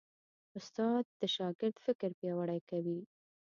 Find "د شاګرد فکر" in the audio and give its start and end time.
1.21-2.09